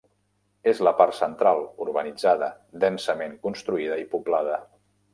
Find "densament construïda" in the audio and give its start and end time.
2.87-4.03